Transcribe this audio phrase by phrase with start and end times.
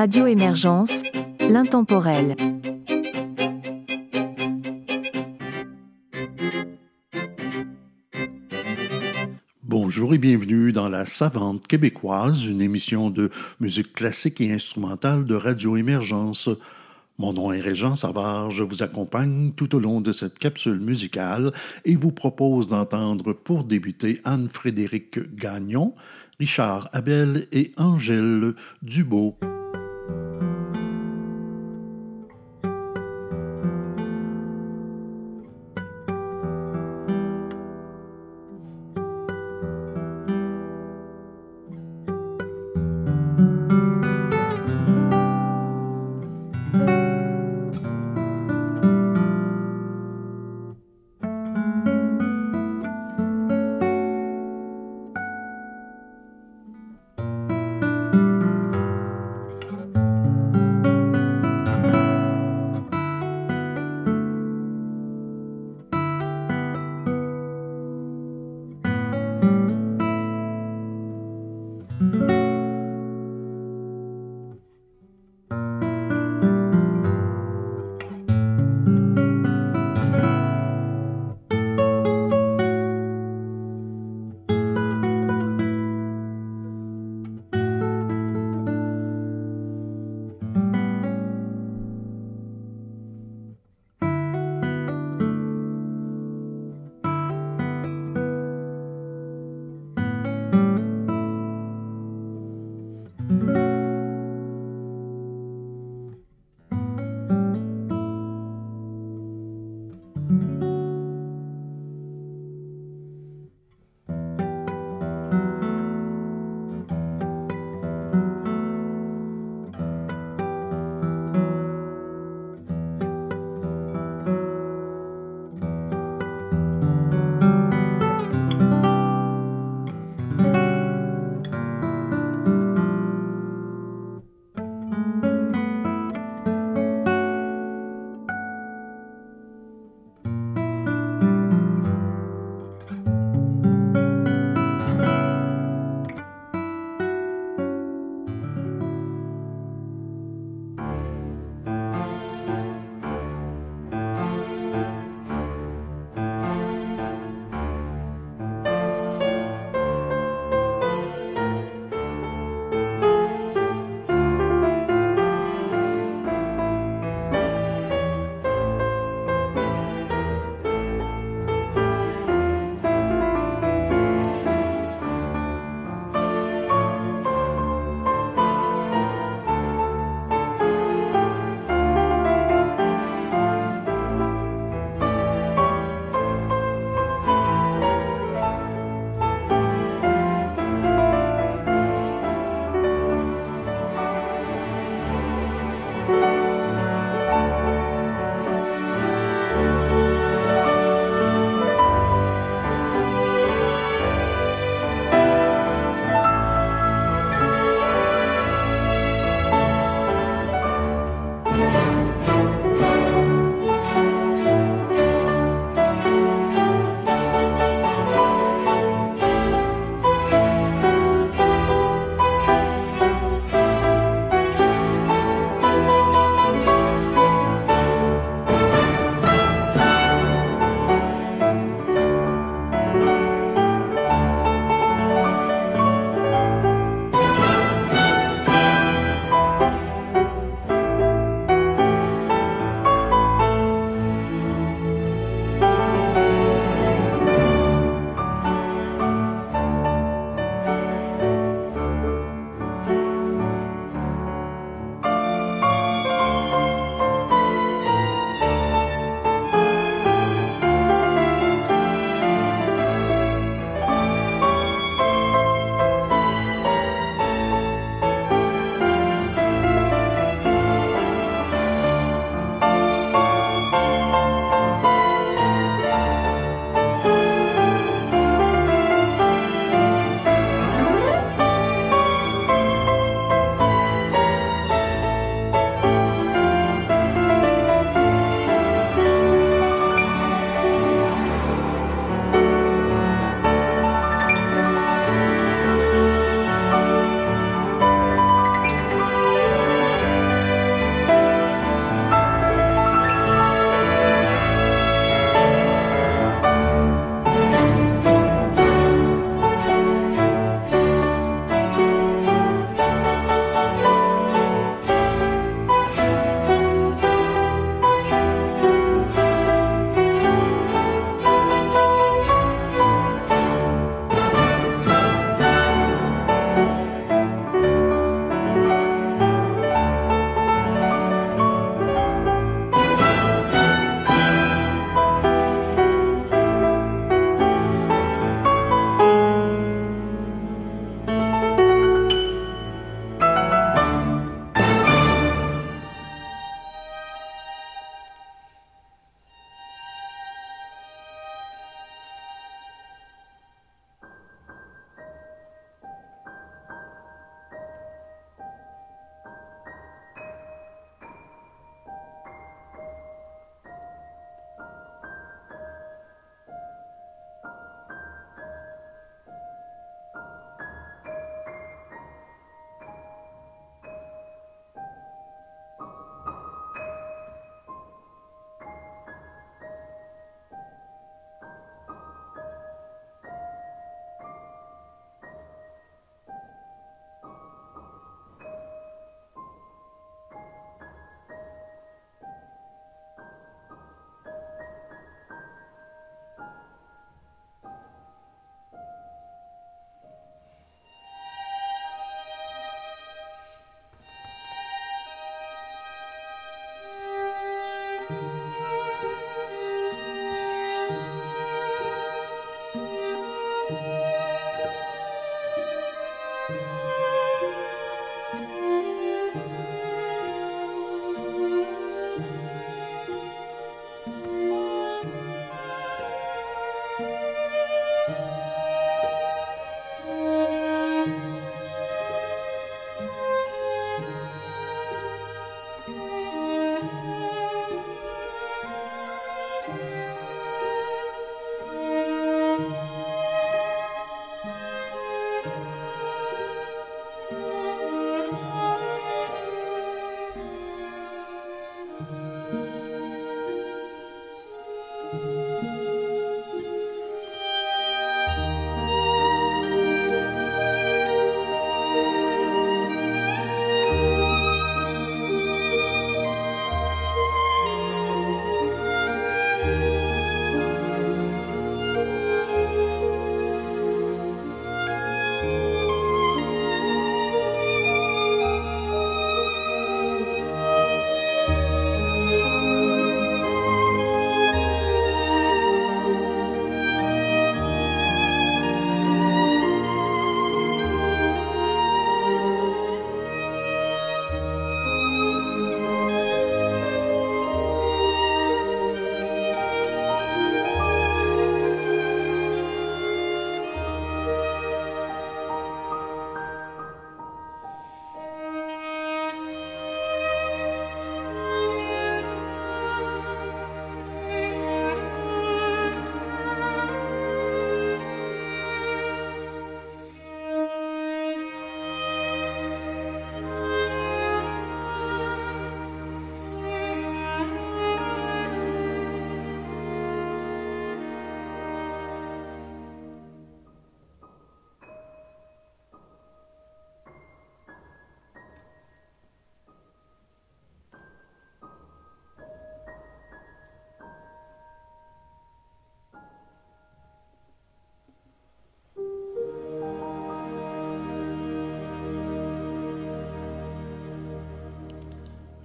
[0.00, 1.02] Radio Émergence,
[1.40, 2.34] l'intemporel.
[9.62, 13.28] Bonjour et bienvenue dans La Savante québécoise, une émission de
[13.60, 16.48] musique classique et instrumentale de Radio Émergence.
[17.18, 21.52] Mon nom est Régent Savard, je vous accompagne tout au long de cette capsule musicale
[21.84, 25.92] et vous propose d'entendre pour débuter Anne-Frédéric Gagnon,
[26.38, 29.36] Richard Abel et Angèle Dubo.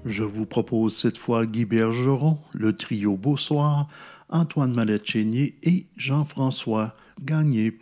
[0.06, 3.88] Je vous propose cette fois Guy Bergeron, le trio Beausoir,
[4.30, 7.74] Antoine Mallet-Chénier et Jean-François Gagné.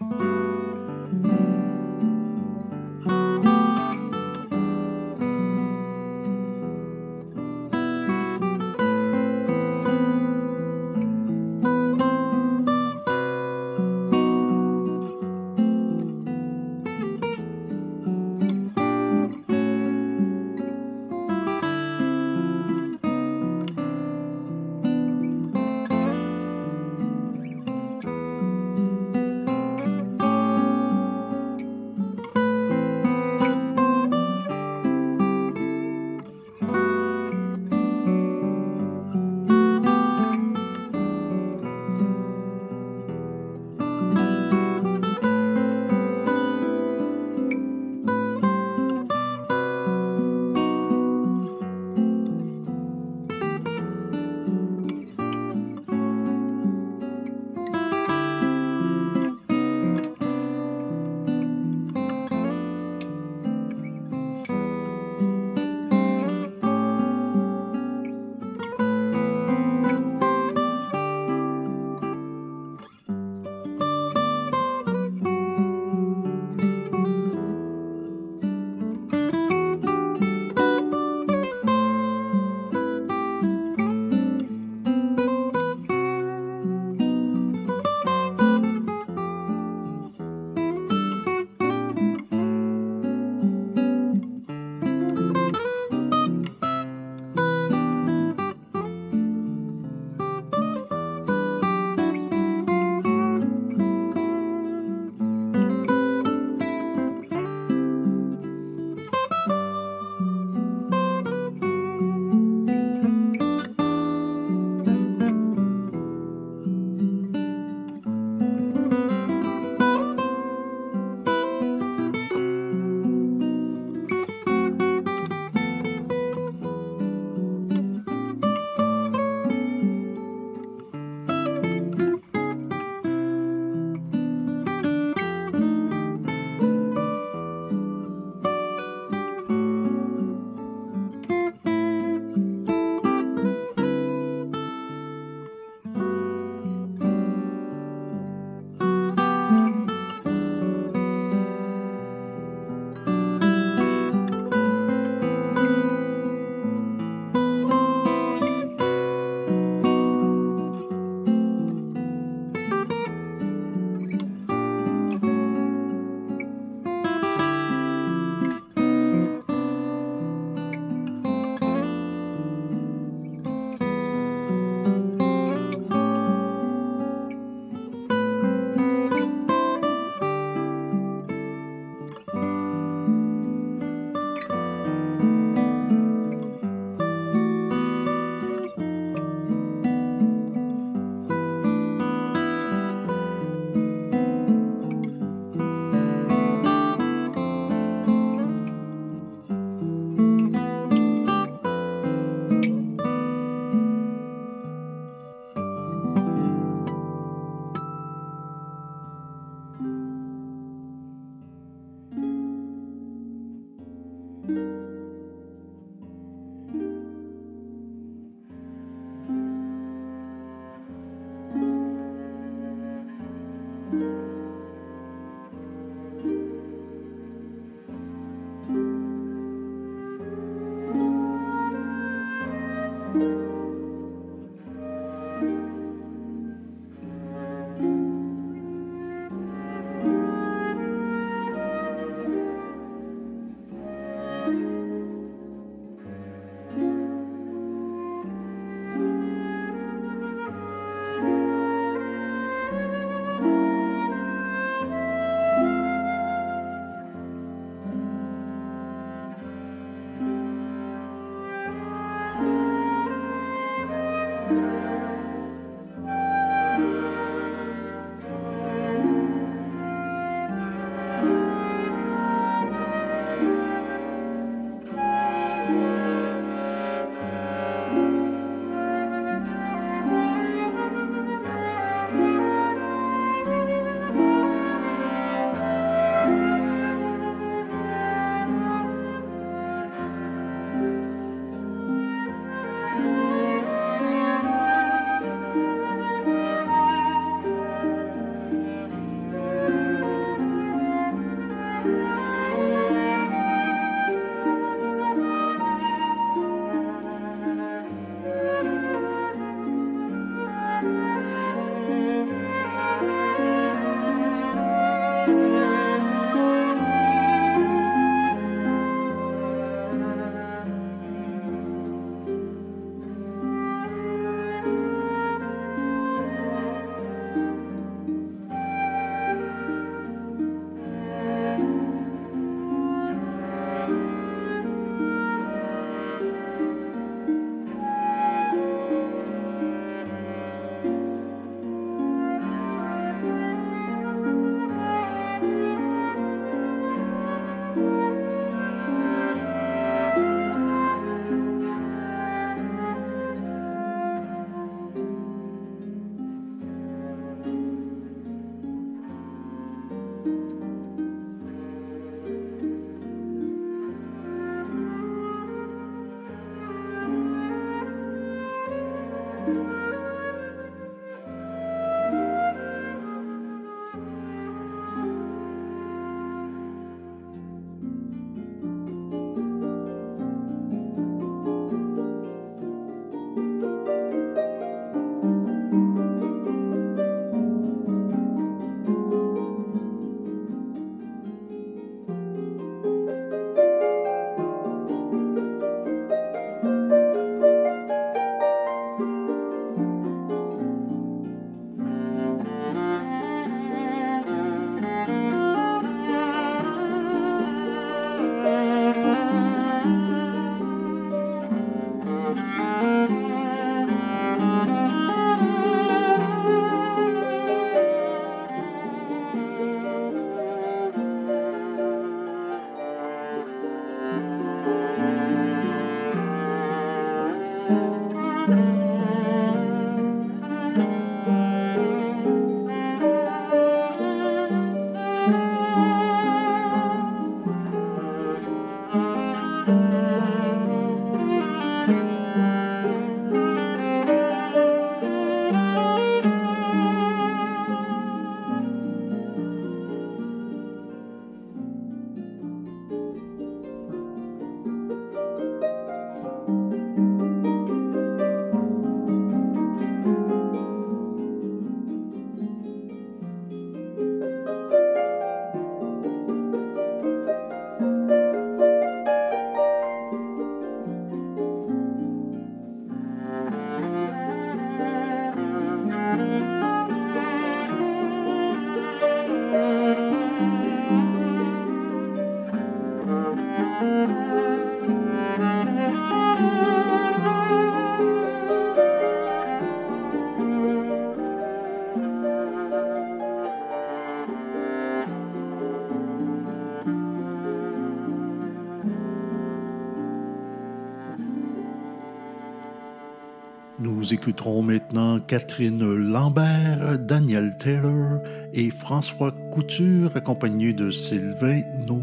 [504.03, 508.19] Nous écouterons maintenant Catherine Lambert, Daniel Taylor
[508.53, 512.01] et François Couture accompagnés de Sylvain No.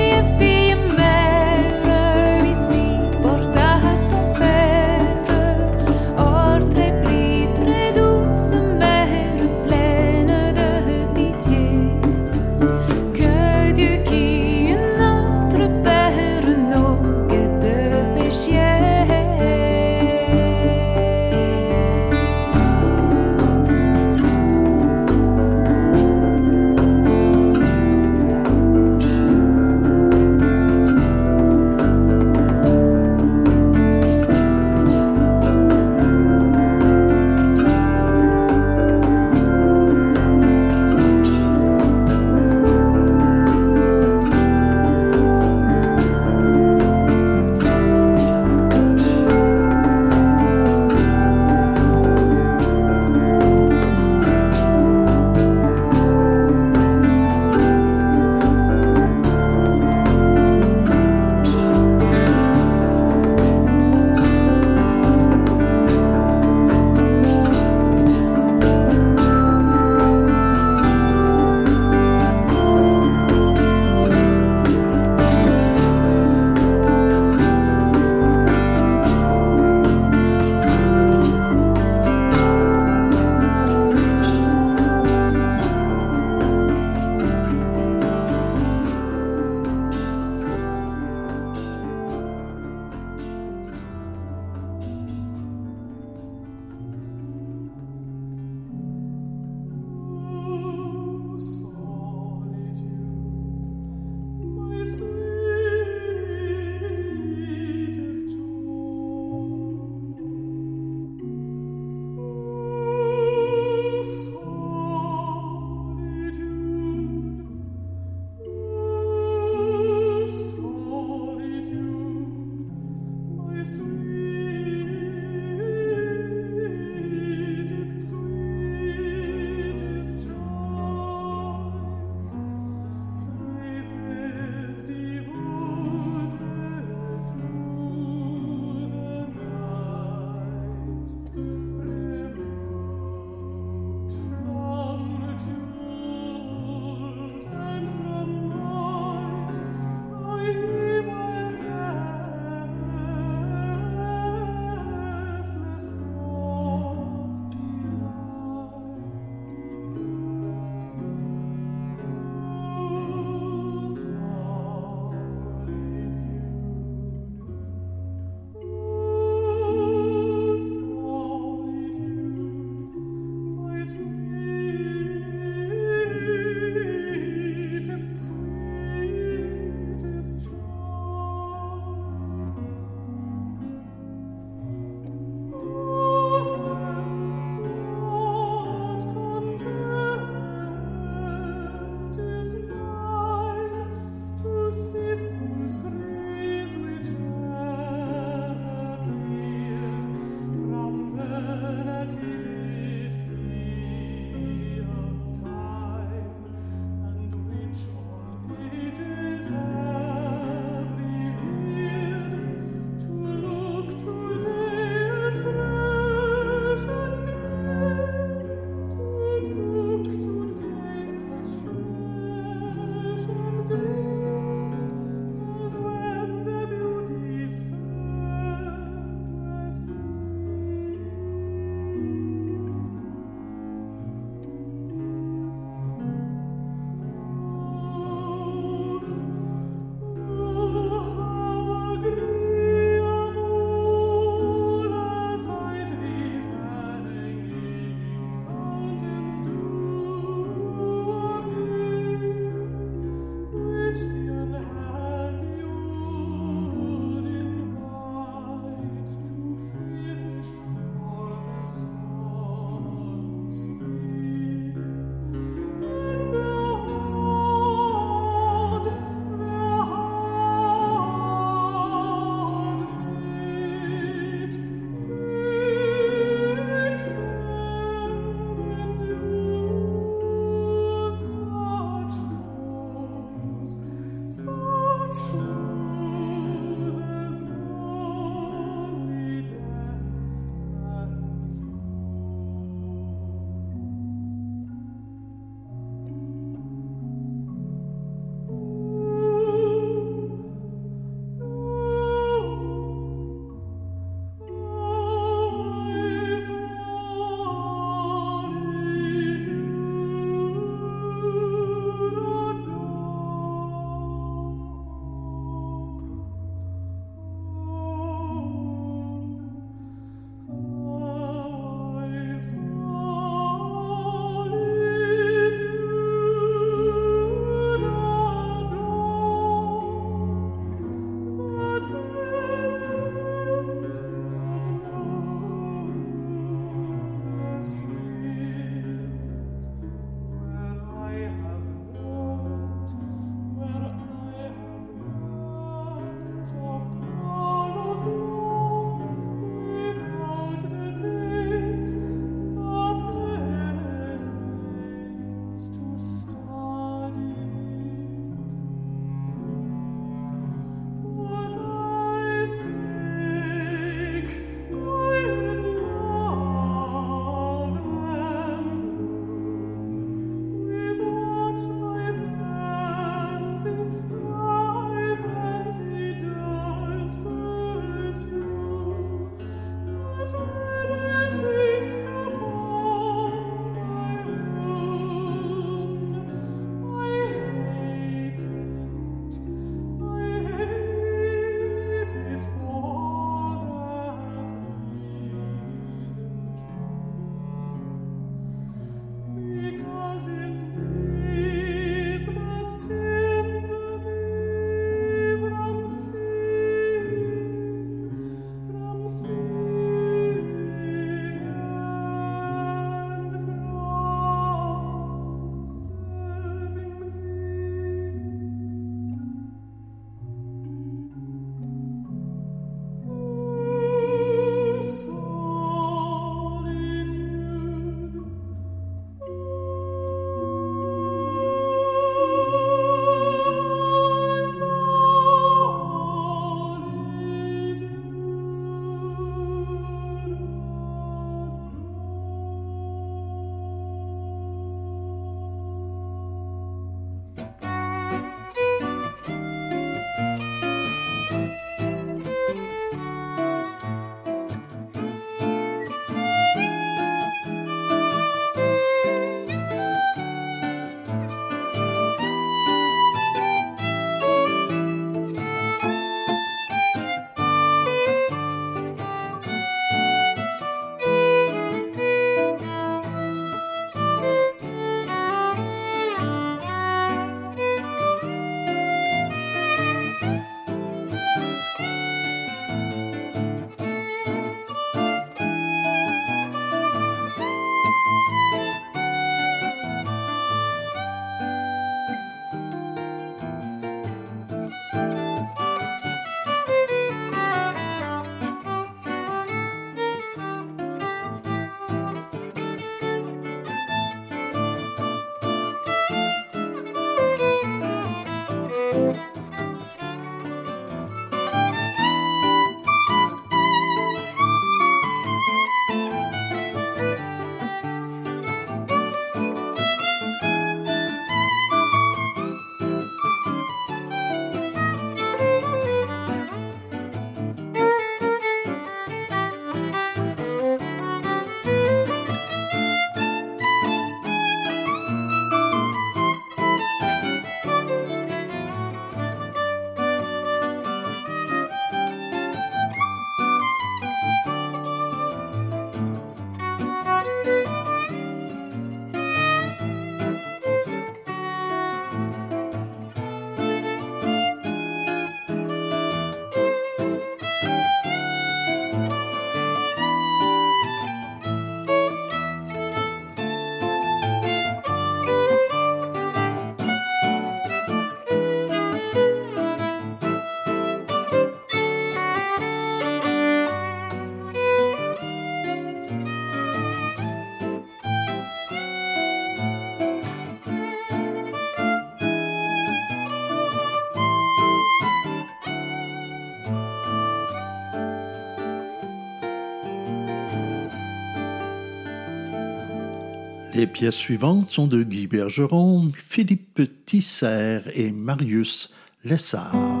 [593.73, 600.00] Les pièces suivantes sont de Guy Bergeron, Philippe Tisser et Marius Lessard.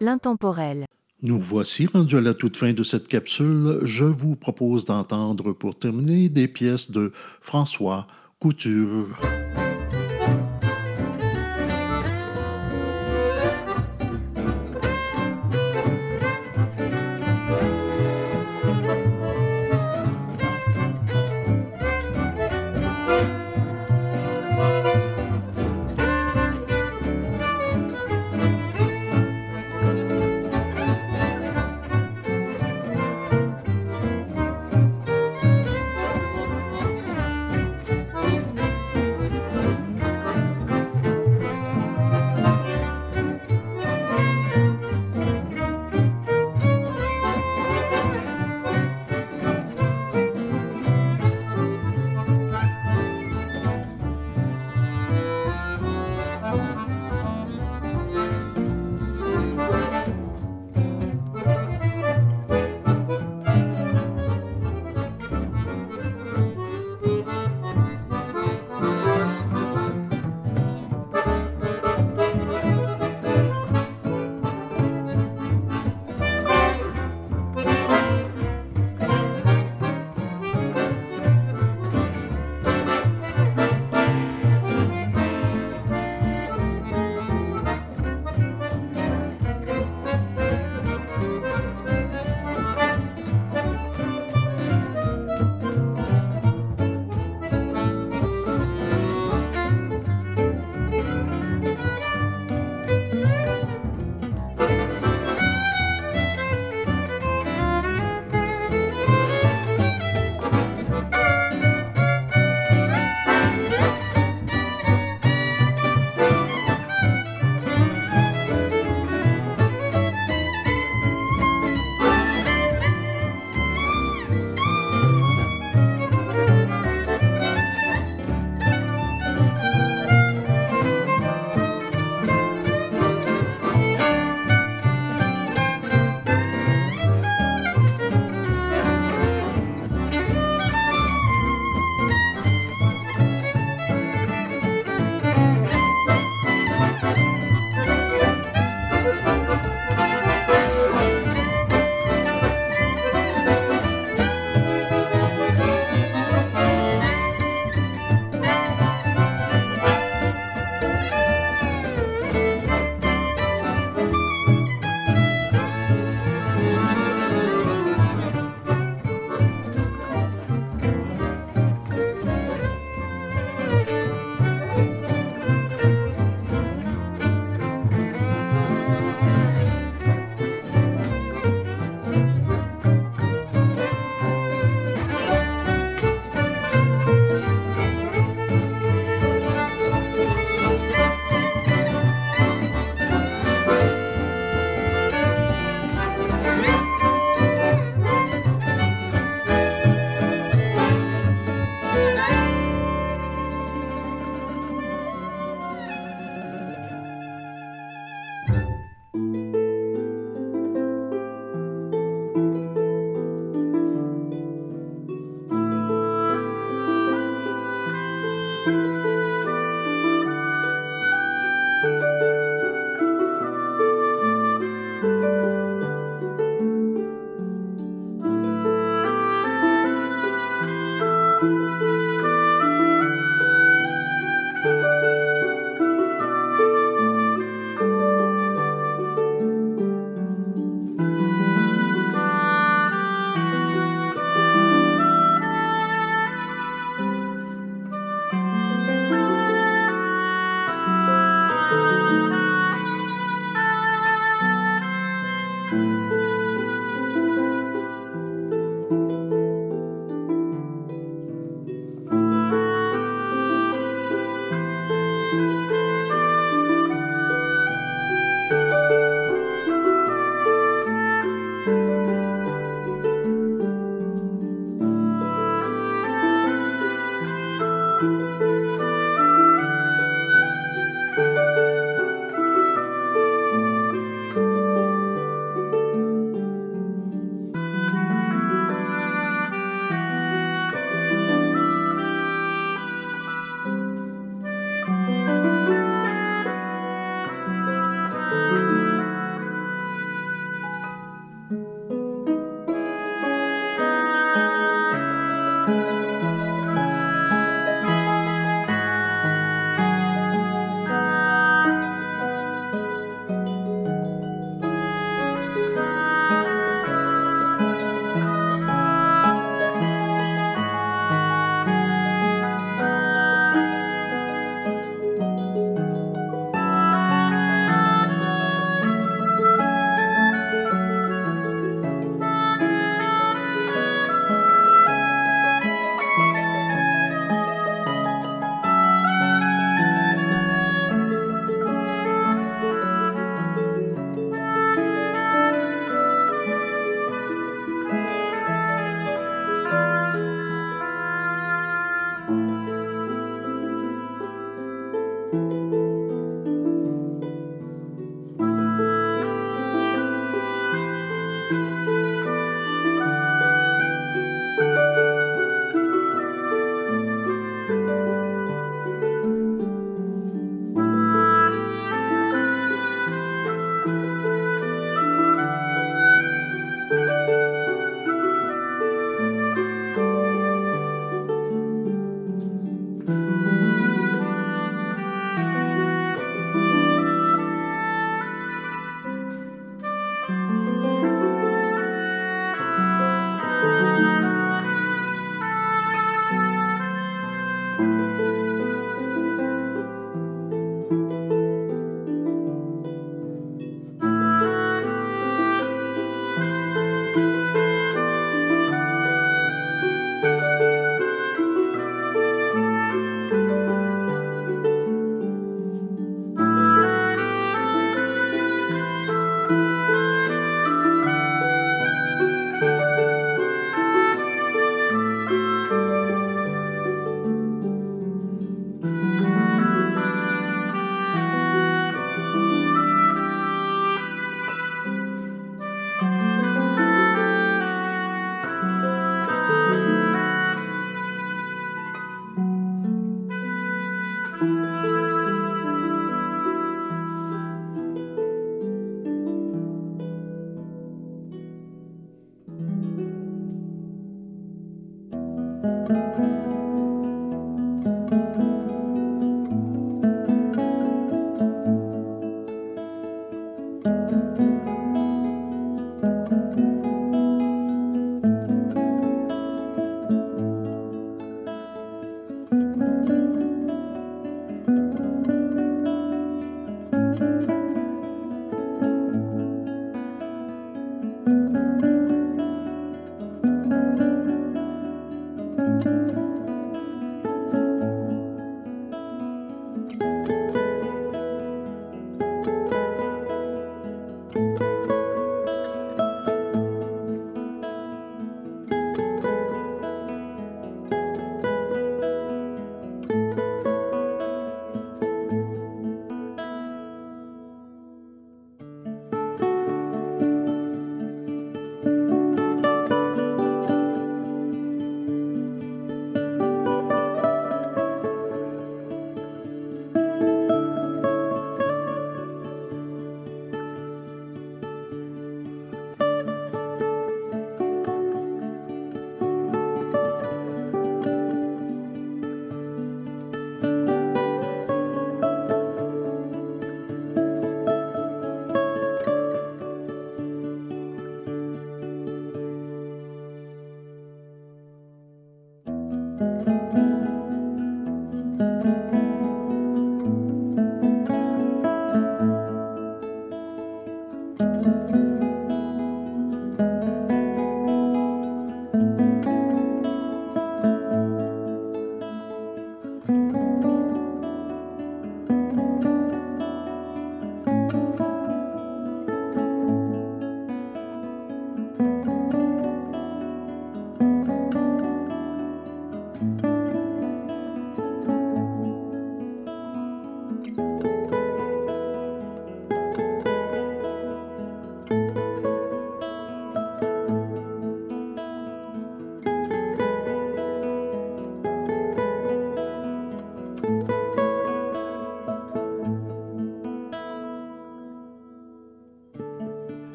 [0.00, 0.86] L'intemporel.
[1.22, 3.78] Nous voici rendus à la toute fin de cette capsule.
[3.84, 8.08] Je vous propose d'entendre pour terminer des pièces de François
[8.40, 9.20] Couture.